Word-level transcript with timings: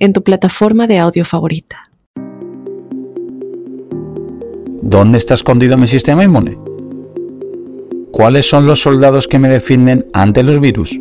en 0.00 0.12
tu 0.12 0.22
plataforma 0.24 0.86
de 0.86 0.98
audio 0.98 1.24
favorita. 1.24 1.84
¿Dónde 4.82 5.18
está 5.18 5.34
escondido 5.34 5.76
mi 5.76 5.86
sistema 5.86 6.24
inmune? 6.24 6.58
¿Cuáles 8.10 8.48
son 8.48 8.66
los 8.66 8.80
soldados 8.80 9.28
que 9.28 9.38
me 9.38 9.48
defienden 9.48 10.04
ante 10.12 10.42
los 10.42 10.58
virus? 10.58 10.98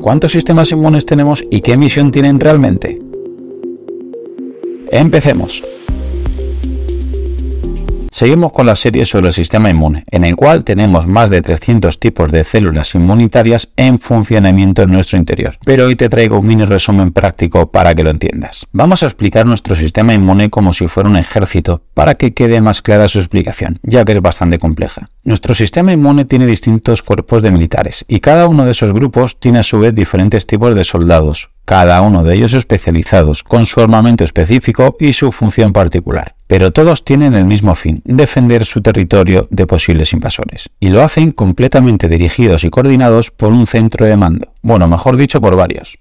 ¿Cuántos 0.00 0.32
sistemas 0.32 0.70
inmunes 0.70 1.06
tenemos 1.06 1.44
y 1.50 1.60
qué 1.60 1.76
misión 1.76 2.12
tienen 2.12 2.38
realmente? 2.38 3.00
Empecemos. 4.90 5.64
Seguimos 8.22 8.52
con 8.52 8.66
la 8.66 8.76
serie 8.76 9.04
sobre 9.04 9.26
el 9.26 9.32
sistema 9.32 9.68
inmune, 9.68 10.04
en 10.08 10.22
el 10.22 10.36
cual 10.36 10.62
tenemos 10.62 11.08
más 11.08 11.28
de 11.28 11.42
300 11.42 11.98
tipos 11.98 12.30
de 12.30 12.44
células 12.44 12.94
inmunitarias 12.94 13.70
en 13.74 13.98
funcionamiento 13.98 14.82
en 14.82 14.92
nuestro 14.92 15.18
interior. 15.18 15.58
Pero 15.64 15.86
hoy 15.86 15.96
te 15.96 16.08
traigo 16.08 16.38
un 16.38 16.46
mini 16.46 16.64
resumen 16.64 17.10
práctico 17.10 17.72
para 17.72 17.96
que 17.96 18.04
lo 18.04 18.10
entiendas. 18.10 18.64
Vamos 18.70 19.02
a 19.02 19.06
explicar 19.06 19.44
nuestro 19.44 19.74
sistema 19.74 20.14
inmune 20.14 20.50
como 20.50 20.72
si 20.72 20.86
fuera 20.86 21.10
un 21.10 21.16
ejército 21.16 21.82
para 21.94 22.14
que 22.14 22.32
quede 22.32 22.60
más 22.60 22.80
clara 22.80 23.08
su 23.08 23.18
explicación, 23.18 23.80
ya 23.82 24.04
que 24.04 24.12
es 24.12 24.22
bastante 24.22 24.60
compleja. 24.60 25.10
Nuestro 25.24 25.56
sistema 25.56 25.92
inmune 25.92 26.24
tiene 26.24 26.46
distintos 26.46 27.02
cuerpos 27.02 27.42
de 27.42 27.50
militares 27.50 28.04
y 28.06 28.20
cada 28.20 28.46
uno 28.46 28.64
de 28.64 28.70
esos 28.70 28.92
grupos 28.92 29.40
tiene 29.40 29.58
a 29.58 29.64
su 29.64 29.80
vez 29.80 29.96
diferentes 29.96 30.46
tipos 30.46 30.76
de 30.76 30.84
soldados, 30.84 31.50
cada 31.64 32.00
uno 32.02 32.22
de 32.22 32.36
ellos 32.36 32.54
especializados, 32.54 33.42
con 33.42 33.66
su 33.66 33.80
armamento 33.80 34.22
específico 34.22 34.96
y 35.00 35.12
su 35.12 35.32
función 35.32 35.72
particular. 35.72 36.36
Pero 36.52 36.70
todos 36.70 37.02
tienen 37.02 37.34
el 37.34 37.46
mismo 37.46 37.74
fin, 37.74 38.02
defender 38.04 38.66
su 38.66 38.82
territorio 38.82 39.48
de 39.50 39.66
posibles 39.66 40.12
invasores. 40.12 40.68
Y 40.80 40.90
lo 40.90 41.00
hacen 41.00 41.32
completamente 41.32 42.10
dirigidos 42.10 42.62
y 42.64 42.68
coordinados 42.68 43.30
por 43.30 43.54
un 43.54 43.66
centro 43.66 44.04
de 44.04 44.18
mando. 44.18 44.52
Bueno, 44.60 44.86
mejor 44.86 45.16
dicho, 45.16 45.40
por 45.40 45.56
varios. 45.56 45.98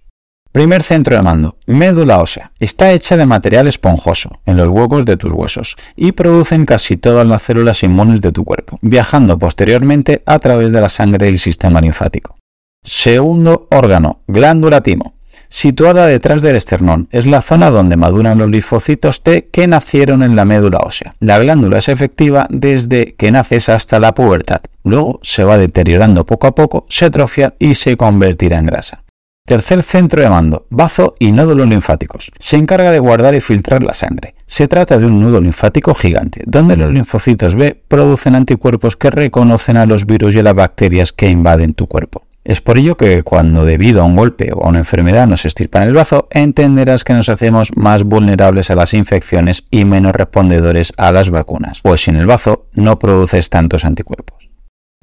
Primer 0.52 0.84
centro 0.84 1.16
de 1.16 1.22
mando, 1.22 1.56
médula 1.68 2.20
ósea. 2.20 2.52
Está 2.60 2.92
hecha 2.92 3.16
de 3.16 3.26
material 3.26 3.66
esponjoso, 3.68 4.42
en 4.46 4.58
los 4.58 4.68
huecos 4.68 5.06
de 5.06 5.16
tus 5.16 5.32
huesos, 5.32 5.78
y 5.96 6.12
producen 6.12 6.66
casi 6.66 6.98
todas 6.98 7.26
las 7.26 7.44
células 7.44 7.82
inmunes 7.84 8.20
de 8.20 8.34
tu 8.34 8.44
cuerpo, 8.44 8.78
viajando 8.82 9.40
posteriormente 9.40 10.22
a 10.26 10.38
través 10.40 10.74
de 10.74 10.82
la 10.82 10.90
sangre 10.90 11.28
y 11.28 11.30
el 11.30 11.40
sistema 11.40 11.80
linfático. 11.80 12.36
Segundo 12.84 13.70
órgano, 13.72 14.20
glándula 14.28 14.82
timo 14.82 15.14
situada 15.52 16.08
detrás 16.08 16.42
del 16.42 16.56
esternón. 16.56 17.08
Es 17.12 17.28
la 17.28 17.42
zona 17.42 17.70
donde 17.70 17.98
maduran 17.98 18.40
los 18.40 18.50
linfocitos 18.50 19.22
T 19.22 19.50
que 19.52 19.68
nacieron 19.68 20.24
en 20.24 20.36
la 20.36 20.46
médula 20.46 20.80
ósea. 20.80 21.14
La 21.20 21.38
glándula 21.38 21.78
es 21.78 21.90
efectiva 21.90 22.48
desde 22.50 23.14
que 23.16 23.32
naces 23.32 23.70
hasta 23.70 24.00
la 24.00 24.16
pubertad. 24.16 24.62
Luego 24.84 25.20
se 25.22 25.44
va 25.44 25.58
deteriorando 25.58 26.26
poco 26.26 26.48
a 26.48 26.56
poco, 26.56 26.86
se 26.90 27.06
atrofia 27.06 27.54
y 27.60 27.76
se 27.76 27.98
convertirá 27.98 28.58
en 28.58 28.66
grasa. 28.66 29.04
Tercer 29.46 29.84
centro 29.84 30.22
de 30.22 30.30
mando, 30.30 30.66
bazo 30.70 31.16
y 31.20 31.34
nódulos 31.34 31.68
linfáticos. 31.68 32.32
Se 32.40 32.56
encarga 32.56 32.92
de 32.92 33.00
guardar 33.00 33.36
y 33.36 33.42
filtrar 33.42 33.84
la 33.84 33.94
sangre. 33.94 34.36
Se 34.46 34.70
trata 34.70 34.98
de 34.98 35.06
un 35.06 35.20
nudo 35.20 35.42
linfático 35.42 35.94
gigante, 35.94 36.44
donde 36.46 36.78
los 36.78 36.92
linfocitos 36.94 37.56
B 37.56 37.78
producen 37.88 38.36
anticuerpos 38.36 38.96
que 38.96 39.10
reconocen 39.10 39.76
a 39.76 39.86
los 39.86 40.06
virus 40.06 40.36
y 40.36 40.40
a 40.40 40.44
las 40.44 40.56
bacterias 40.56 41.12
que 41.12 41.30
invaden 41.30 41.74
tu 41.74 41.88
cuerpo. 41.88 42.24
Es 42.44 42.60
por 42.60 42.80
ello 42.80 42.98
que 42.98 43.22
cuando 43.22 43.66
debido 43.66 44.02
a 44.02 44.06
un 44.06 44.16
golpe 44.16 44.52
o 44.54 44.66
a 44.66 44.70
una 44.70 44.80
enfermedad 44.80 45.28
nos 45.28 45.46
estirpan 45.46 45.84
el 45.84 45.94
brazo, 45.94 46.28
entenderás 46.32 47.04
que 47.04 47.14
nos 47.14 47.30
hacemos 47.30 47.70
más 47.76 48.04
vulnerables 48.04 48.72
a 48.72 48.76
las 48.76 48.96
infecciones 48.96 49.66
y 49.70 49.86
menos 49.86 50.14
respondedores 50.14 50.92
a 50.98 51.12
las 51.12 51.30
vacunas, 51.30 51.82
pues 51.82 52.02
sin 52.02 52.16
el 52.16 52.26
bazo 52.26 52.68
no 52.74 52.98
produces 52.98 53.50
tantos 53.50 53.86
anticuerpos. 53.86 54.50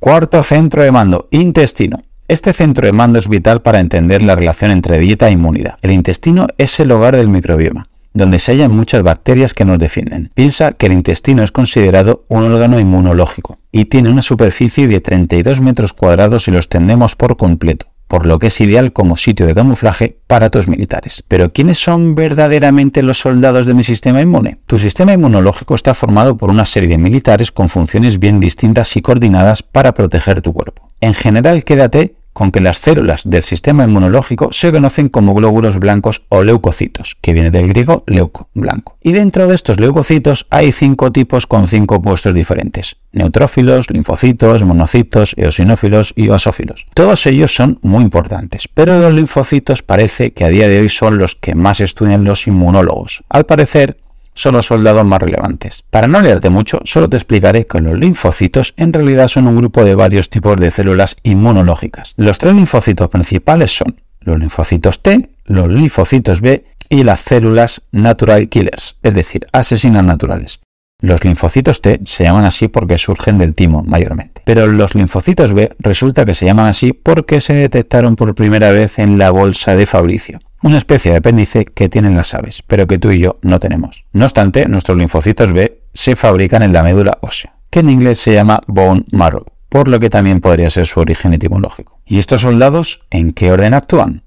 Cuarto 0.01 0.43
centro 0.43 0.83
de 0.83 0.91
mando, 0.91 1.29
intestino. 1.31 2.03
Este 2.27 2.53
centro 2.53 2.87
de 2.87 2.93
mando 2.93 3.19
es 3.19 3.29
vital 3.29 3.63
para 3.63 3.81
entender 3.81 4.21
la 4.23 4.35
relación 4.35 4.73
entre 4.73 4.99
dieta 4.99 5.29
e 5.29 5.33
inmunidad. 5.33 5.79
El 5.81 5.93
intestino 5.93 6.49
es 6.59 6.79
el 6.81 6.91
hogar 6.91 7.17
del 7.17 7.29
microbioma 7.29 7.88
donde 8.13 8.39
se 8.39 8.53
hallan 8.53 8.75
muchas 8.75 9.03
bacterias 9.03 9.55
que 9.55 9.65
nos 9.65 9.79
defienden. 9.79 10.31
Piensa 10.35 10.73
que 10.73 10.87
el 10.87 10.93
intestino 10.93 11.43
es 11.43 11.53
considerado 11.53 12.25
un 12.29 12.45
órgano 12.45 12.81
inmunológico 12.81 13.59
y 13.73 13.87
tiene 13.87 14.11
una 14.11 14.23
superficie 14.23 14.89
de 14.89 15.01
32 15.01 15.61
metros 15.61 15.93
cuadrados 15.93 16.45
si 16.45 16.51
lo 16.51 16.59
extendemos 16.59 17.17
por 17.17 17.37
completo 17.37 17.87
por 18.09 18.27
lo 18.27 18.39
que 18.39 18.49
es 18.49 18.61
ideal 18.61 18.93
como 18.93 19.17
sitio 19.17 19.47
de 19.47 19.55
camuflaje 19.55 20.19
para 20.27 20.49
tus 20.49 20.67
militares. 20.67 21.23
Pero 21.29 21.53
¿quiénes 21.53 21.79
son 21.79 22.15
verdaderamente 22.15 23.03
los 23.03 23.19
soldados 23.19 23.67
de 23.67 23.75
mi 23.75 23.85
sistema 23.85 24.23
inmune? 24.23 24.59
Tu 24.67 24.79
sistema 24.79 25.13
inmunológico 25.13 25.75
está 25.75 25.95
formado 25.95 26.37
por 26.37 26.51
una 26.51 26.67
serie 26.67 26.89
de 26.89 26.99
militares 26.99 27.53
con 27.53 27.69
funciones 27.69 28.19
bien 28.19 28.41
distintas 28.41 28.97
y 28.97 29.03
coordinadas 29.03 29.63
para 29.63 29.93
proteger 29.93 30.41
tu 30.41 30.55
cuerpo. 30.55 30.89
En 31.01 31.15
general, 31.15 31.63
quédate 31.65 32.15
con 32.39 32.53
que 32.53 32.61
las 32.61 32.79
células 32.79 33.23
del 33.29 33.43
sistema 33.43 33.83
inmunológico 33.83 34.53
se 34.53 34.71
conocen 34.71 35.09
como 35.09 35.35
glóbulos 35.35 35.81
blancos 35.81 36.23
o 36.29 36.45
leucocitos, 36.45 37.17
que 37.21 37.33
viene 37.33 37.51
del 37.51 37.67
griego 37.67 38.05
leuco, 38.07 38.49
blanco. 38.55 38.97
Y 39.03 39.11
dentro 39.11 39.49
de 39.49 39.57
estos 39.57 39.81
leucocitos 39.81 40.47
hay 40.49 40.71
cinco 40.71 41.11
tipos 41.11 41.49
con 41.49 41.67
cinco 41.67 42.01
puestos 42.01 42.35
diferentes. 42.35 42.95
Neutrófilos, 43.11 43.91
linfocitos, 43.91 44.63
monocitos, 44.63 45.35
eosinófilos 45.37 46.13
y 46.15 46.29
basófilos. 46.29 46.87
Todos 46.95 47.27
ellos 47.27 47.53
son 47.53 47.81
muy 47.83 48.05
importantes, 48.05 48.69
pero 48.73 49.01
los 49.01 49.13
linfocitos 49.13 49.83
parece 49.83 50.33
que 50.33 50.45
a 50.45 50.49
día 50.49 50.69
de 50.69 50.79
hoy 50.79 50.91
son 50.91 51.19
los 51.19 51.35
que 51.35 51.57
más 51.57 51.81
estudian 51.81 52.23
los 52.23 52.47
inmunólogos. 52.47 53.25
Al 53.29 53.47
parecer, 53.47 53.99
son 54.39 54.55
los 54.55 54.67
soldados 54.67 55.05
más 55.05 55.21
relevantes. 55.21 55.85
Para 55.91 56.07
no 56.07 56.21
leerte 56.21 56.49
mucho, 56.49 56.81
solo 56.85 57.09
te 57.09 57.17
explicaré 57.17 57.67
que 57.67 57.81
los 57.81 57.99
linfocitos 57.99 58.73
en 58.77 58.93
realidad 58.93 59.29
son 59.29 59.49
un 59.49 59.57
grupo 59.57 59.85
de 59.85 59.97
varios 59.97 60.31
tipos 60.31 60.57
de 60.57 60.71
células 60.71 61.17
inmunológicas. 61.25 62.15
Los 62.17 62.39
tres 62.39 62.55
linfocitos 62.55 63.09
principales 63.09 63.77
son 63.77 64.01
los 64.21 64.39
linfocitos 64.39 65.03
T, 65.03 65.31
los 65.45 65.69
linfocitos 65.69 66.41
B 66.41 66.65
y 66.89 67.03
las 67.03 67.21
células 67.21 67.83
natural 67.91 68.49
killers, 68.49 68.97
es 69.03 69.15
decir, 69.15 69.47
asesinas 69.53 70.05
naturales. 70.05 70.61
Los 71.01 71.25
linfocitos 71.25 71.81
T 71.81 72.01
se 72.05 72.25
llaman 72.25 72.45
así 72.45 72.69
porque 72.69 72.99
surgen 72.99 73.39
del 73.39 73.55
timo 73.55 73.83
mayormente. 73.85 74.43
Pero 74.45 74.67
los 74.67 74.95
linfocitos 74.95 75.53
B 75.53 75.71
resulta 75.79 76.25
que 76.25 76.35
se 76.35 76.45
llaman 76.45 76.67
así 76.67 76.93
porque 76.93 77.41
se 77.41 77.55
detectaron 77.55 78.17
por 78.17 78.35
primera 78.35 78.71
vez 78.73 78.99
en 78.99 79.19
la 79.19 79.31
bolsa 79.31 79.77
de 79.77 79.87
Fabricio 79.87 80.41
una 80.63 80.79
especie 80.79 81.13
de 81.13 81.19
apéndice 81.19 81.65
que 81.65 81.89
tienen 81.89 82.17
las 82.17 82.35
aves, 82.35 82.63
pero 82.67 82.87
que 82.87 82.99
tú 82.99 83.11
y 83.11 83.21
yo 83.21 83.37
no 83.43 83.61
tenemos. 83.61 84.05
No 84.13 84.25
obstante, 84.25 84.67
nuestros 84.69 84.99
linfocitos 84.99 85.53
B 85.53 85.83
se 85.93 86.17
fabrican 86.17 86.63
en 86.63 86.73
la 86.73 86.83
médula 86.83 87.19
ósea, 87.21 87.55
que 87.71 87.81
en 87.81 87.91
inglés 87.91 88.19
se 88.19 88.35
llama 88.35 88.61
bone 88.67 89.05
marrow, 89.13 89.45
por 89.69 89.89
lo 89.89 90.01
que 90.01 90.11
también 90.11 90.41
podría 90.41 90.71
ser 90.71 90.87
su 90.87 91.01
origen 91.01 91.35
etimológico. 91.35 92.01
¿Y 92.07 92.19
estos 92.19 92.41
soldados 92.41 93.07
en 93.11 93.33
qué 93.33 93.53
orden 93.53 93.75
actúan? 93.75 94.25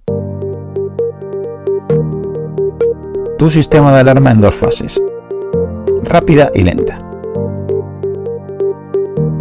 Tu 3.37 3.49
sistema 3.49 3.91
de 3.93 3.99
alarma 4.01 4.31
en 4.31 4.41
dos 4.41 4.53
fases, 4.53 5.01
rápida 6.03 6.51
y 6.53 6.61
lenta. 6.61 6.99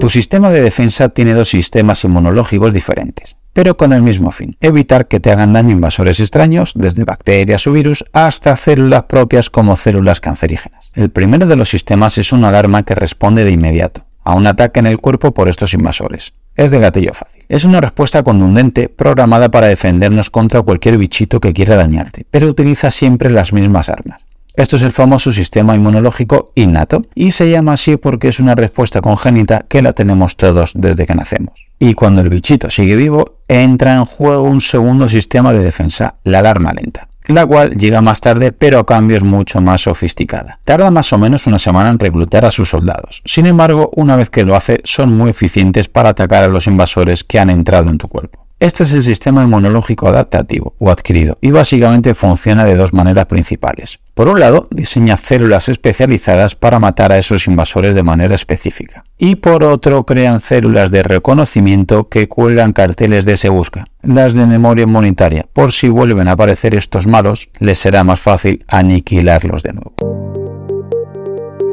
Tu 0.01 0.09
sistema 0.09 0.49
de 0.51 0.63
defensa 0.63 1.11
tiene 1.11 1.35
dos 1.35 1.51
sistemas 1.51 2.03
inmunológicos 2.05 2.73
diferentes 2.73 3.37
pero 3.53 3.77
con 3.77 3.93
el 3.93 4.03
mismo 4.03 4.31
fin, 4.31 4.57
evitar 4.61 5.09
que 5.09 5.21
te 5.21 5.31
hagan 5.31 5.53
daño 5.53 5.71
invasores 5.71 6.21
extraños, 6.21 6.73
desde 6.75 7.05
bacterias 7.05 7.67
o 7.67 7.73
virus 7.73 8.05
hasta 8.13 8.57
células 8.57 9.05
propias 9.05 9.51
como 9.51 9.77
células 9.77 10.21
cancerígenas. 10.21 10.91
El 10.95 11.11
primero 11.11 11.47
de 11.47 11.57
los 11.57 11.69
sistemas 11.69 12.19
es 12.19 12.33
una 12.33 12.49
alarma 12.49 12.83
que 12.83 12.95
responde 12.95 13.45
de 13.45 13.51
inmediato 13.51 14.05
a 14.23 14.35
un 14.35 14.47
ataque 14.47 14.81
en 14.81 14.87
el 14.87 14.99
cuerpo 14.99 15.33
por 15.33 15.49
estos 15.49 15.75
invasores. 15.75 16.35
Es 16.55 16.71
de 16.71 16.79
gatillo 16.79 17.15
fácil. 17.15 17.43
Es 17.49 17.65
una 17.65 17.81
respuesta 17.81 18.23
contundente 18.23 18.89
programada 18.89 19.51
para 19.51 19.67
defendernos 19.67 20.31
contra 20.31 20.63
cualquier 20.63 20.99
bichito 20.99 21.41
que 21.41 21.53
quiera 21.53 21.77
dañarte, 21.77 22.27
pero 22.31 22.49
utiliza 22.49 22.91
siempre 22.91 23.31
las 23.31 23.53
mismas 23.53 23.89
armas. 23.89 24.25
Esto 24.55 24.77
es 24.77 24.83
el 24.83 24.93
famoso 24.93 25.33
sistema 25.33 25.77
inmunológico 25.77 26.53
innato 26.55 27.03
y 27.15 27.31
se 27.31 27.51
llama 27.51 27.75
así 27.75 27.97
porque 27.97 28.29
es 28.29 28.41
una 28.41 28.55
respuesta 28.55 29.01
congénita 29.01 29.65
que 29.69 29.81
la 29.81 29.93
tenemos 29.93 30.37
todos 30.37 30.73
desde 30.75 31.07
que 31.07 31.15
nacemos. 31.15 31.67
Y 31.79 31.95
cuando 31.95 32.21
el 32.21 32.29
bichito 32.29 32.69
sigue 32.69 32.97
vivo, 32.97 33.37
entra 33.49 33.95
en 33.95 34.05
juego 34.05 34.43
un 34.43 34.61
segundo 34.61 35.09
sistema 35.09 35.53
de 35.53 35.61
defensa, 35.61 36.17
la 36.25 36.41
alarma 36.41 36.73
lenta, 36.73 37.09
la 37.29 37.47
cual 37.47 37.77
llega 37.77 38.03
más 38.03 38.21
tarde 38.21 38.53
pero 38.53 38.81
a 38.81 38.87
cambio 38.87 39.17
es 39.17 39.23
mucho 39.23 39.61
más 39.61 39.83
sofisticada. 39.83 40.59
Tarda 40.65 40.91
más 40.91 41.13
o 41.13 41.19
menos 41.19 41.47
una 41.47 41.59
semana 41.59 41.91
en 41.91 41.99
reclutar 41.99 42.45
a 42.45 42.51
sus 42.51 42.69
soldados. 42.69 43.23
Sin 43.25 43.47
embargo, 43.47 43.91
una 43.95 44.17
vez 44.17 44.31
que 44.31 44.45
lo 44.45 44.57
hace, 44.57 44.81
son 44.85 45.17
muy 45.17 45.31
eficientes 45.31 45.89
para 45.89 46.11
atacar 46.11 46.43
a 46.43 46.49
los 46.49 46.67
invasores 46.67 47.23
que 47.25 47.39
han 47.39 47.51
entrado 47.51 47.89
en 47.89 47.99
tu 47.99 48.09
cuerpo. 48.09 48.40
Este 48.61 48.83
es 48.83 48.93
el 48.93 49.03
sistema 49.03 49.43
inmunológico 49.43 50.07
adaptativo 50.07 50.75
o 50.79 50.91
adquirido 50.91 51.39
y 51.41 51.51
básicamente 51.51 52.15
funciona 52.15 52.67
de 52.67 52.77
dos 52.77 52.93
maneras 52.93 53.25
principales. 53.25 54.01
Por 54.13 54.29
un 54.29 54.39
lado, 54.39 54.69
diseña 54.71 55.17
células 55.17 55.71
especializadas 55.71 56.57
para 56.57 56.79
matar 56.79 57.11
a 57.11 57.17
esos 57.17 57.47
invasores 57.47 57.95
de 57.95 58.03
manera 58.03 58.35
específica. 58.35 59.05
Y 59.17 59.37
por 59.37 59.65
otro, 59.65 60.05
crean 60.05 60.41
células 60.41 60.91
de 60.91 61.03
reconocimiento 61.03 62.11
que 62.11 62.29
cuelgan 62.29 62.75
carteles 62.75 63.25
de 63.25 63.39
se 63.39 63.49
busca, 63.49 63.87
las 64.03 64.35
de 64.35 64.45
memoria 64.45 64.83
inmunitaria. 64.83 65.47
Por 65.55 65.73
si 65.73 65.89
vuelven 65.89 66.29
a 66.29 66.33
aparecer 66.33 66.75
estos 66.75 67.07
malos, 67.07 67.49
les 67.61 67.79
será 67.79 68.05
más 68.05 68.21
fácil 68.21 68.63
aniquilarlos 68.69 69.63
de 69.63 69.73
nuevo. 69.73 69.95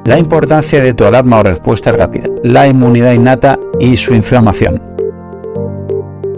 La 0.05 0.17
importancia 0.17 0.81
de 0.81 0.93
tu 0.93 1.03
alarma 1.03 1.39
o 1.39 1.43
respuesta 1.43 1.91
rápida, 1.91 2.29
la 2.43 2.65
inmunidad 2.65 3.11
innata 3.11 3.59
y 3.77 3.97
su 3.97 4.15
inflamación. 4.15 4.96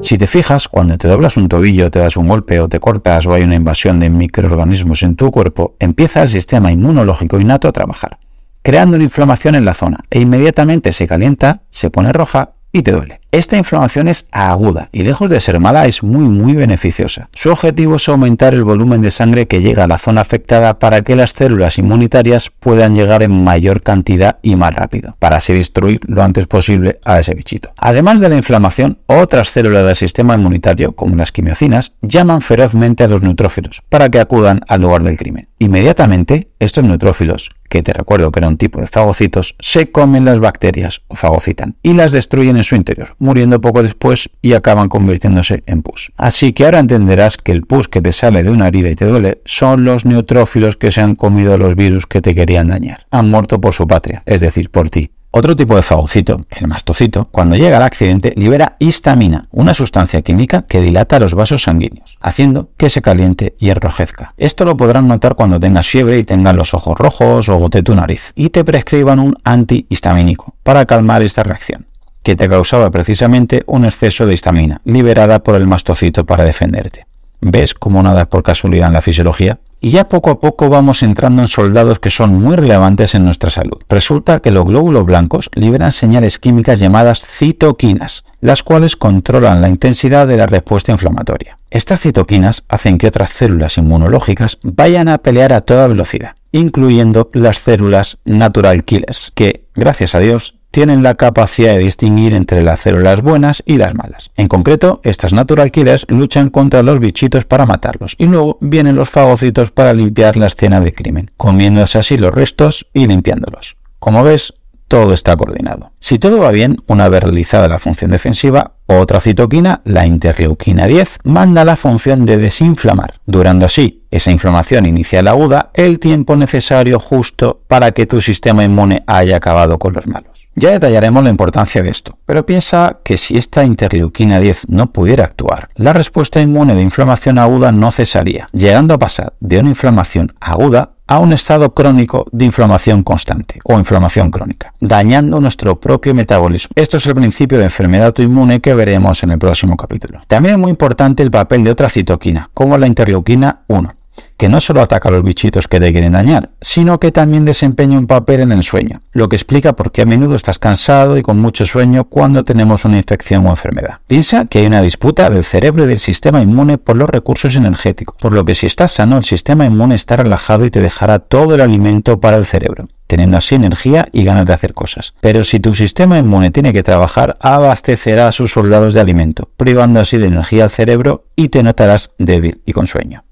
Si 0.01 0.17
te 0.17 0.27
fijas, 0.27 0.67
cuando 0.67 0.97
te 0.97 1.07
doblas 1.07 1.37
un 1.37 1.49
tobillo, 1.49 1.91
te 1.91 1.99
das 1.99 2.17
un 2.17 2.27
golpe 2.27 2.59
o 2.61 2.69
te 2.69 2.79
cortas 2.79 3.27
o 3.27 3.33
hay 3.33 3.43
una 3.43 3.55
invasión 3.55 3.99
de 3.99 4.09
microorganismos 4.09 5.03
en 5.03 5.15
tu 5.15 5.29
cuerpo, 5.29 5.75
empieza 5.77 6.23
el 6.23 6.29
sistema 6.29 6.71
inmunológico 6.71 7.39
innato 7.39 7.67
a 7.67 7.73
trabajar, 7.73 8.17
creando 8.61 8.95
una 8.95 9.03
inflamación 9.03 9.55
en 9.55 9.65
la 9.65 9.73
zona 9.73 9.99
e 10.09 10.21
inmediatamente 10.21 10.93
se 10.93 11.07
calienta, 11.07 11.61
se 11.69 11.91
pone 11.91 12.13
roja 12.13 12.53
y 12.71 12.81
te 12.81 12.91
duele. 12.91 13.19
Esta 13.31 13.57
inflamación 13.57 14.07
es 14.07 14.27
aguda 14.31 14.89
y 14.91 15.03
lejos 15.03 15.29
de 15.29 15.39
ser 15.39 15.59
mala 15.59 15.85
es 15.85 16.01
muy 16.01 16.25
muy 16.25 16.53
beneficiosa. 16.53 17.29
Su 17.33 17.51
objetivo 17.51 17.97
es 17.97 18.09
aumentar 18.09 18.55
el 18.55 18.63
volumen 18.63 19.01
de 19.01 19.11
sangre 19.11 19.47
que 19.47 19.61
llega 19.61 19.83
a 19.83 19.87
la 19.87 19.99
zona 19.99 20.21
afectada 20.21 20.79
para 20.79 21.03
que 21.03 21.15
las 21.15 21.31
células 21.31 21.77
inmunitarias 21.77 22.49
puedan 22.59 22.95
llegar 22.95 23.21
en 23.21 23.43
mayor 23.43 23.81
cantidad 23.83 24.39
y 24.41 24.55
más 24.55 24.73
rápido, 24.73 25.15
para 25.19 25.37
así 25.37 25.53
destruir 25.53 25.99
lo 26.07 26.23
antes 26.23 26.47
posible 26.47 26.99
a 27.05 27.19
ese 27.19 27.35
bichito. 27.35 27.71
Además 27.77 28.19
de 28.19 28.29
la 28.29 28.37
inflamación, 28.37 28.97
otras 29.05 29.49
células 29.49 29.85
del 29.85 29.95
sistema 29.95 30.35
inmunitario, 30.35 30.93
como 30.93 31.15
las 31.15 31.31
quimiocinas, 31.31 31.93
llaman 32.01 32.41
ferozmente 32.41 33.03
a 33.03 33.07
los 33.07 33.21
neutrófilos 33.21 33.83
para 33.89 34.09
que 34.09 34.19
acudan 34.19 34.61
al 34.67 34.81
lugar 34.81 35.03
del 35.03 35.17
crimen. 35.17 35.49
Inmediatamente, 35.59 36.47
estos 36.59 36.83
neutrófilos, 36.83 37.51
que 37.69 37.83
te 37.83 37.93
recuerdo 37.93 38.31
que 38.31 38.39
era 38.39 38.47
un 38.47 38.57
tipo 38.57 38.81
de 38.81 38.87
fagocitos, 38.87 39.55
se 39.59 39.91
comen 39.91 40.25
las 40.25 40.39
bacterias 40.39 41.01
o 41.07 41.15
fagocitan 41.15 41.75
y 41.81 41.93
las 41.93 42.11
destruyen 42.11 42.57
en 42.57 42.63
su 42.63 42.75
interior 42.75 43.15
muriendo 43.19 43.61
poco 43.61 43.83
después 43.83 44.29
y 44.41 44.53
acaban 44.53 44.89
convirtiéndose 44.89 45.63
en 45.65 45.81
pus. 45.81 46.11
Así 46.17 46.53
que 46.53 46.65
ahora 46.65 46.79
entenderás 46.79 47.37
que 47.37 47.51
el 47.51 47.63
pus 47.63 47.87
que 47.87 48.01
te 48.01 48.11
sale 48.11 48.43
de 48.43 48.49
una 48.49 48.67
herida 48.67 48.89
y 48.89 48.95
te 48.95 49.05
duele 49.05 49.41
son 49.45 49.83
los 49.85 50.05
neutrófilos 50.05 50.77
que 50.77 50.91
se 50.91 51.01
han 51.01 51.15
comido 51.15 51.57
los 51.57 51.75
virus 51.75 52.07
que 52.07 52.21
te 52.21 52.33
querían 52.33 52.69
dañar. 52.69 53.05
Han 53.11 53.29
muerto 53.29 53.61
por 53.61 53.73
su 53.73 53.87
patria, 53.87 54.23
es 54.25 54.41
decir, 54.41 54.69
por 54.69 54.89
ti. 54.89 55.11
Otro 55.31 55.55
tipo 55.55 55.75
de 55.75 55.83
fagocito, 55.83 56.45
el 56.49 56.67
mastocito, 56.67 57.25
cuando 57.25 57.55
llega 57.55 57.77
al 57.77 57.83
accidente 57.83 58.33
libera 58.35 58.77
histamina, 58.79 59.43
una 59.51 59.75
sustancia 59.75 60.23
química 60.23 60.63
que 60.63 60.81
dilata 60.81 61.19
los 61.19 61.35
vasos 61.35 61.61
sanguíneos, 61.61 62.17
haciendo 62.19 62.71
que 62.77 62.89
se 62.89 63.03
caliente 63.03 63.55
y 63.59 63.69
enrojezca. 63.69 64.33
Esto 64.37 64.65
lo 64.65 64.75
podrán 64.75 65.07
notar 65.07 65.35
cuando 65.35 65.59
tengas 65.59 65.87
fiebre 65.87 66.17
y 66.17 66.23
tengas 66.23 66.55
los 66.55 66.73
ojos 66.73 66.97
rojos 66.97 67.47
o 67.47 67.57
gote 67.57 67.83
tu 67.83 67.93
nariz, 67.93 68.33
y 68.33 68.49
te 68.49 68.63
prescriban 68.63 69.19
un 69.19 69.35
antihistamínico 69.43 70.55
para 70.63 70.87
calmar 70.87 71.21
esta 71.21 71.43
reacción 71.43 71.85
que 72.23 72.35
te 72.35 72.49
causaba 72.49 72.91
precisamente 72.91 73.63
un 73.65 73.85
exceso 73.85 74.25
de 74.25 74.33
histamina, 74.33 74.81
liberada 74.83 75.39
por 75.39 75.55
el 75.55 75.67
mastocito 75.67 76.25
para 76.25 76.43
defenderte. 76.43 77.05
¿Ves 77.39 77.73
cómo 77.73 78.03
nada 78.03 78.23
es 78.23 78.27
por 78.27 78.43
casualidad 78.43 78.87
en 78.87 78.93
la 78.93 79.01
fisiología? 79.01 79.59
Y 79.81 79.91
ya 79.91 80.09
poco 80.09 80.29
a 80.29 80.39
poco 80.39 80.69
vamos 80.69 81.03
entrando 81.03 81.41
en 81.41 81.47
soldados 81.47 81.99
que 81.99 82.09
son 82.09 82.33
muy 82.41 82.57
relevantes 82.57 83.15
en 83.15 83.23
nuestra 83.23 83.49
salud. 83.49 83.81
Resulta 83.87 84.41
que 84.41 84.51
los 84.51 84.65
glóbulos 84.65 85.05
blancos 85.05 85.49
liberan 85.55 85.93
señales 85.93 86.37
químicas 86.37 86.79
llamadas 86.79 87.25
citoquinas, 87.25 88.25
las 88.41 88.61
cuales 88.61 88.97
controlan 88.97 89.61
la 89.61 89.69
intensidad 89.69 90.27
de 90.27 90.35
la 90.35 90.47
respuesta 90.47 90.91
inflamatoria. 90.91 91.57
Estas 91.69 92.01
citoquinas 92.01 92.63
hacen 92.67 92.97
que 92.97 93.07
otras 93.07 93.29
células 93.29 93.77
inmunológicas 93.77 94.57
vayan 94.63 95.07
a 95.07 95.19
pelear 95.19 95.53
a 95.53 95.61
toda 95.61 95.87
velocidad, 95.87 96.35
incluyendo 96.51 97.29
las 97.33 97.59
células 97.59 98.17
natural 98.25 98.83
killers, 98.83 99.31
que, 99.33 99.65
gracias 99.75 100.13
a 100.13 100.19
Dios, 100.19 100.58
tienen 100.71 101.03
la 101.03 101.15
capacidad 101.15 101.73
de 101.73 101.79
distinguir 101.79 102.33
entre 102.33 102.61
las 102.61 102.81
células 102.81 103.21
buenas 103.21 103.63
y 103.65 103.77
las 103.77 103.95
malas. 103.95 104.31
En 104.35 104.47
concreto, 104.47 105.01
estas 105.03 105.33
natural 105.33 105.71
killers 105.71 106.05
luchan 106.09 106.49
contra 106.49 106.83
los 106.83 106.99
bichitos 106.99 107.45
para 107.45 107.65
matarlos 107.65 108.15
y 108.17 108.25
luego 108.25 108.57
vienen 108.61 108.95
los 108.95 109.09
fagocitos 109.09 109.71
para 109.71 109.93
limpiar 109.93 110.37
la 110.37 110.47
escena 110.47 110.79
del 110.79 110.93
crimen, 110.93 111.31
comiéndose 111.37 111.97
así 111.97 112.17
los 112.17 112.33
restos 112.33 112.87
y 112.93 113.07
limpiándolos. 113.07 113.77
Como 113.99 114.23
ves, 114.23 114.53
todo 114.89 115.13
está 115.13 115.37
coordinado. 115.37 115.91
Si 115.99 116.17
todo 116.17 116.39
va 116.39 116.51
bien, 116.51 116.77
una 116.87 117.09
vez 117.09 117.23
realizada 117.23 117.67
la 117.67 117.77
función 117.77 118.09
defensiva, 118.09 118.73
otra 118.87 119.19
citoquina, 119.21 119.81
la 119.85 120.07
interleuquina 120.07 120.87
10, 120.87 121.19
manda 121.23 121.63
la 121.63 121.75
función 121.75 122.25
de 122.25 122.37
desinflamar, 122.37 123.19
durando 123.27 123.67
así 123.67 124.03
esa 124.09 124.31
inflamación 124.31 124.87
inicial 124.87 125.27
aguda 125.27 125.69
el 125.75 125.99
tiempo 125.99 126.35
necesario 126.35 126.99
justo 126.99 127.61
para 127.67 127.91
que 127.91 128.07
tu 128.07 128.19
sistema 128.19 128.63
inmune 128.63 129.03
haya 129.05 129.37
acabado 129.37 129.77
con 129.77 129.93
los 129.93 130.07
malos. 130.07 130.38
Ya 130.59 130.71
detallaremos 130.71 131.23
la 131.23 131.29
importancia 131.29 131.81
de 131.81 131.89
esto, 131.89 132.17
pero 132.25 132.45
piensa 132.45 132.97
que 133.01 133.17
si 133.17 133.37
esta 133.37 133.63
interleuquina 133.63 134.41
10 134.41 134.67
no 134.67 134.91
pudiera 134.91 135.23
actuar, 135.23 135.69
la 135.75 135.93
respuesta 135.93 136.41
inmune 136.41 136.75
de 136.75 136.81
inflamación 136.81 137.37
aguda 137.37 137.71
no 137.71 137.93
cesaría, 137.93 138.49
llegando 138.51 138.93
a 138.93 138.99
pasar 138.99 139.31
de 139.39 139.57
una 139.57 139.69
inflamación 139.69 140.33
aguda 140.41 140.95
a 141.07 141.19
un 141.19 141.31
estado 141.31 141.73
crónico 141.73 142.25
de 142.33 142.43
inflamación 142.43 143.03
constante 143.03 143.61
o 143.63 143.79
inflamación 143.79 144.31
crónica, 144.31 144.73
dañando 144.81 145.39
nuestro 145.39 145.79
propio 145.79 146.13
metabolismo. 146.13 146.71
Esto 146.75 146.97
es 146.97 147.05
el 147.05 147.15
principio 147.15 147.57
de 147.57 147.63
enfermedad 147.63 148.07
autoinmune 148.07 148.59
que 148.59 148.73
veremos 148.73 149.23
en 149.23 149.31
el 149.31 149.39
próximo 149.39 149.77
capítulo. 149.77 150.19
También 150.27 150.55
es 150.55 150.59
muy 150.59 150.71
importante 150.71 151.23
el 151.23 151.31
papel 151.31 151.63
de 151.63 151.71
otra 151.71 151.87
citoquina, 151.87 152.49
como 152.53 152.77
la 152.77 152.85
interleuquina 152.85 153.61
1 153.67 153.93
que 154.37 154.49
no 154.49 154.61
solo 154.61 154.81
ataca 154.81 155.09
a 155.09 155.11
los 155.11 155.23
bichitos 155.23 155.67
que 155.67 155.79
te 155.79 155.91
quieren 155.91 156.13
dañar, 156.13 156.51
sino 156.61 156.99
que 156.99 157.11
también 157.11 157.45
desempeña 157.45 157.97
un 157.97 158.07
papel 158.07 158.41
en 158.41 158.51
el 158.51 158.63
sueño, 158.63 159.01
lo 159.11 159.29
que 159.29 159.35
explica 159.35 159.73
por 159.73 159.91
qué 159.91 160.03
a 160.03 160.05
menudo 160.05 160.35
estás 160.35 160.59
cansado 160.59 161.17
y 161.17 161.21
con 161.21 161.39
mucho 161.39 161.65
sueño 161.65 162.05
cuando 162.05 162.43
tenemos 162.43 162.85
una 162.85 162.97
infección 162.97 163.45
o 163.45 163.49
enfermedad. 163.49 163.99
Piensa 164.07 164.45
que 164.45 164.59
hay 164.59 164.65
una 164.65 164.81
disputa 164.81 165.29
del 165.29 165.43
cerebro 165.43 165.83
y 165.83 165.87
del 165.87 165.99
sistema 165.99 166.41
inmune 166.41 166.77
por 166.77 166.97
los 166.97 167.09
recursos 167.09 167.55
energéticos, 167.55 168.15
por 168.19 168.33
lo 168.33 168.45
que 168.45 168.55
si 168.55 168.65
estás 168.65 168.91
sano 168.91 169.17
el 169.17 169.23
sistema 169.23 169.65
inmune 169.65 169.95
está 169.95 170.15
relajado 170.15 170.65
y 170.65 170.69
te 170.69 170.81
dejará 170.81 171.19
todo 171.19 171.55
el 171.55 171.61
alimento 171.61 172.19
para 172.19 172.37
el 172.37 172.45
cerebro 172.45 172.87
teniendo 173.09 173.37
así 173.37 173.55
energía 173.55 174.07
y 174.11 174.23
ganas 174.23 174.45
de 174.45 174.53
hacer 174.53 174.75
cosas. 174.75 175.15
Pero 175.19 175.43
si 175.43 175.59
tu 175.59 175.73
sistema 175.73 176.19
inmune 176.19 176.51
tiene 176.51 176.71
que 176.71 176.83
trabajar, 176.83 177.35
abastecerá 177.39 178.27
a 178.27 178.31
sus 178.31 178.51
soldados 178.51 178.93
de 178.93 178.99
alimento, 178.99 179.49
privando 179.57 179.99
así 179.99 180.19
de 180.19 180.27
energía 180.27 180.65
al 180.65 180.69
cerebro 180.69 181.25
y 181.35 181.49
te 181.49 181.63
notarás 181.63 182.11
débil 182.19 182.61
y 182.67 182.73
con 182.73 182.85
sueño. 182.85 183.23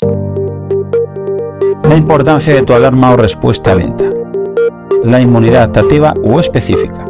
La 1.84 1.96
importancia 1.96 2.54
de 2.54 2.64
tu 2.64 2.74
alarma 2.74 3.12
o 3.12 3.18
respuesta 3.18 3.74
lenta. 3.74 4.06
La 5.04 5.22
inmunidad 5.22 5.64
adaptativa 5.64 6.14
o 6.24 6.40
específica. 6.40 7.07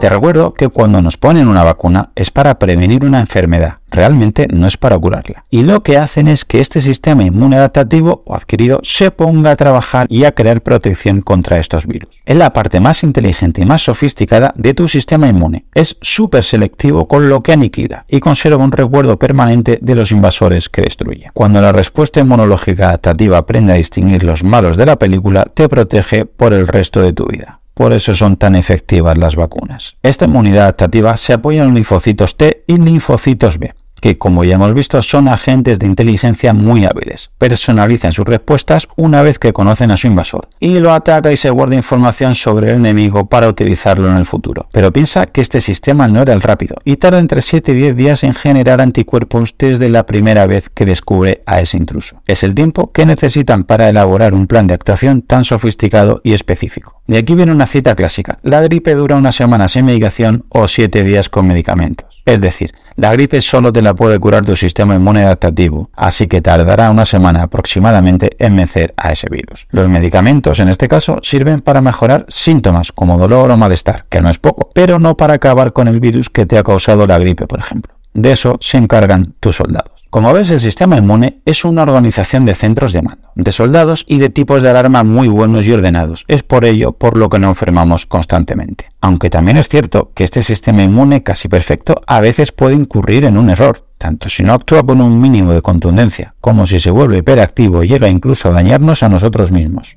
Te 0.00 0.08
recuerdo 0.08 0.54
que 0.54 0.68
cuando 0.68 1.02
nos 1.02 1.18
ponen 1.18 1.46
una 1.46 1.62
vacuna 1.62 2.08
es 2.14 2.30
para 2.30 2.58
prevenir 2.58 3.04
una 3.04 3.20
enfermedad, 3.20 3.80
realmente 3.90 4.48
no 4.50 4.66
es 4.66 4.78
para 4.78 4.98
curarla. 4.98 5.44
Y 5.50 5.62
lo 5.62 5.82
que 5.82 5.98
hacen 5.98 6.26
es 6.26 6.46
que 6.46 6.60
este 6.60 6.80
sistema 6.80 7.22
inmune 7.22 7.56
adaptativo 7.56 8.22
o 8.24 8.34
adquirido 8.34 8.80
se 8.82 9.10
ponga 9.10 9.50
a 9.50 9.56
trabajar 9.56 10.06
y 10.08 10.24
a 10.24 10.32
crear 10.32 10.62
protección 10.62 11.20
contra 11.20 11.58
estos 11.58 11.86
virus. 11.86 12.22
Es 12.24 12.38
la 12.38 12.54
parte 12.54 12.80
más 12.80 13.02
inteligente 13.02 13.60
y 13.60 13.66
más 13.66 13.82
sofisticada 13.82 14.54
de 14.56 14.72
tu 14.72 14.88
sistema 14.88 15.28
inmune. 15.28 15.66
Es 15.74 15.98
súper 16.00 16.44
selectivo 16.44 17.06
con 17.06 17.28
lo 17.28 17.42
que 17.42 17.52
aniquila 17.52 18.06
y 18.08 18.20
conserva 18.20 18.64
un 18.64 18.72
recuerdo 18.72 19.18
permanente 19.18 19.78
de 19.82 19.94
los 19.96 20.12
invasores 20.12 20.70
que 20.70 20.80
destruye. 20.80 21.28
Cuando 21.34 21.60
la 21.60 21.72
respuesta 21.72 22.20
inmunológica 22.20 22.86
adaptativa 22.86 23.36
aprende 23.36 23.74
a 23.74 23.76
distinguir 23.76 24.24
los 24.24 24.44
malos 24.44 24.78
de 24.78 24.86
la 24.86 24.96
película, 24.96 25.44
te 25.44 25.68
protege 25.68 26.24
por 26.24 26.54
el 26.54 26.66
resto 26.68 27.02
de 27.02 27.12
tu 27.12 27.26
vida. 27.26 27.59
Por 27.80 27.94
eso 27.94 28.12
son 28.12 28.36
tan 28.36 28.56
efectivas 28.56 29.16
las 29.16 29.36
vacunas. 29.36 29.96
Esta 30.02 30.26
inmunidad 30.26 30.64
adaptativa 30.64 31.16
se 31.16 31.32
apoya 31.32 31.64
en 31.64 31.72
linfocitos 31.72 32.36
T 32.36 32.64
y 32.66 32.76
linfocitos 32.76 33.58
B 33.58 33.72
que 34.00 34.18
como 34.18 34.44
ya 34.44 34.54
hemos 34.54 34.74
visto 34.74 35.00
son 35.02 35.28
agentes 35.28 35.78
de 35.78 35.86
inteligencia 35.86 36.52
muy 36.52 36.84
hábiles. 36.84 37.30
Personalizan 37.38 38.12
sus 38.12 38.24
respuestas 38.24 38.88
una 38.96 39.22
vez 39.22 39.38
que 39.38 39.52
conocen 39.52 39.90
a 39.90 39.96
su 39.96 40.06
invasor 40.06 40.48
y 40.58 40.78
lo 40.80 40.92
ataca 40.92 41.32
y 41.32 41.36
se 41.36 41.50
guarda 41.50 41.76
información 41.76 42.34
sobre 42.34 42.70
el 42.70 42.76
enemigo 42.76 43.28
para 43.28 43.48
utilizarlo 43.48 44.10
en 44.10 44.16
el 44.16 44.26
futuro. 44.26 44.68
Pero 44.72 44.92
piensa 44.92 45.26
que 45.26 45.40
este 45.40 45.60
sistema 45.60 46.08
no 46.08 46.22
era 46.22 46.32
el 46.32 46.42
rápido 46.42 46.76
y 46.84 46.96
tarda 46.96 47.18
entre 47.18 47.42
7 47.42 47.72
y 47.72 47.74
10 47.74 47.96
días 47.96 48.24
en 48.24 48.34
generar 48.34 48.80
anticuerpos 48.80 49.54
desde 49.58 49.88
la 49.88 50.06
primera 50.06 50.46
vez 50.46 50.70
que 50.70 50.86
descubre 50.86 51.40
a 51.46 51.60
ese 51.60 51.76
intruso. 51.76 52.22
Es 52.26 52.42
el 52.42 52.54
tiempo 52.54 52.92
que 52.92 53.06
necesitan 53.06 53.64
para 53.64 53.88
elaborar 53.88 54.34
un 54.34 54.46
plan 54.46 54.66
de 54.66 54.74
actuación 54.74 55.22
tan 55.22 55.44
sofisticado 55.44 56.20
y 56.24 56.32
específico. 56.32 56.99
De 57.10 57.18
aquí 57.18 57.34
viene 57.34 57.50
una 57.50 57.66
cita 57.66 57.96
clásica. 57.96 58.38
La 58.42 58.60
gripe 58.60 58.94
dura 58.94 59.16
una 59.16 59.32
semana 59.32 59.66
sin 59.66 59.84
medicación 59.84 60.44
o 60.48 60.68
7 60.68 61.02
días 61.02 61.28
con 61.28 61.44
medicamentos. 61.44 62.22
Es 62.24 62.40
decir, 62.40 62.70
la 62.94 63.10
gripe 63.10 63.40
solo 63.40 63.72
te 63.72 63.82
la 63.82 63.94
puede 63.96 64.20
curar 64.20 64.46
tu 64.46 64.54
sistema 64.54 64.94
inmune 64.94 65.24
adaptativo, 65.24 65.90
así 65.96 66.28
que 66.28 66.40
tardará 66.40 66.88
una 66.88 67.04
semana 67.04 67.42
aproximadamente 67.42 68.30
en 68.38 68.54
vencer 68.54 68.94
a 68.96 69.10
ese 69.10 69.28
virus. 69.28 69.66
Los 69.70 69.88
medicamentos 69.88 70.60
en 70.60 70.68
este 70.68 70.86
caso 70.86 71.18
sirven 71.20 71.62
para 71.62 71.80
mejorar 71.80 72.26
síntomas 72.28 72.92
como 72.92 73.18
dolor 73.18 73.50
o 73.50 73.56
malestar, 73.56 74.06
que 74.08 74.20
no 74.20 74.30
es 74.30 74.38
poco, 74.38 74.70
pero 74.72 75.00
no 75.00 75.16
para 75.16 75.34
acabar 75.34 75.72
con 75.72 75.88
el 75.88 75.98
virus 75.98 76.30
que 76.30 76.46
te 76.46 76.58
ha 76.58 76.62
causado 76.62 77.08
la 77.08 77.18
gripe, 77.18 77.48
por 77.48 77.58
ejemplo. 77.58 77.99
De 78.14 78.32
eso 78.32 78.58
se 78.60 78.78
encargan 78.78 79.34
tus 79.40 79.56
soldados. 79.56 80.00
Como 80.10 80.32
ves, 80.32 80.50
el 80.50 80.58
sistema 80.58 80.96
inmune 80.96 81.38
es 81.44 81.64
una 81.64 81.82
organización 81.82 82.44
de 82.44 82.56
centros 82.56 82.92
de 82.92 83.00
mando, 83.00 83.30
de 83.36 83.52
soldados 83.52 84.04
y 84.08 84.18
de 84.18 84.28
tipos 84.28 84.60
de 84.60 84.68
alarma 84.68 85.04
muy 85.04 85.28
buenos 85.28 85.64
y 85.66 85.72
ordenados. 85.72 86.24
Es 86.26 86.42
por 86.42 86.64
ello 86.64 86.90
por 86.90 87.16
lo 87.16 87.28
que 87.28 87.38
no 87.38 87.48
enfermamos 87.48 88.06
constantemente. 88.06 88.90
Aunque 89.00 89.30
también 89.30 89.56
es 89.56 89.68
cierto 89.68 90.10
que 90.12 90.24
este 90.24 90.42
sistema 90.42 90.82
inmune 90.82 91.22
casi 91.22 91.46
perfecto 91.46 92.02
a 92.08 92.18
veces 92.18 92.50
puede 92.50 92.74
incurrir 92.74 93.24
en 93.24 93.36
un 93.36 93.50
error, 93.50 93.86
tanto 93.98 94.28
si 94.28 94.42
no 94.42 94.54
actúa 94.54 94.82
con 94.82 95.00
un 95.00 95.20
mínimo 95.20 95.52
de 95.52 95.62
contundencia, 95.62 96.34
como 96.40 96.66
si 96.66 96.80
se 96.80 96.90
vuelve 96.90 97.18
hiperactivo 97.18 97.84
y 97.84 97.88
llega 97.88 98.08
incluso 98.08 98.48
a 98.48 98.52
dañarnos 98.52 99.04
a 99.04 99.08
nosotros 99.08 99.52
mismos. 99.52 99.96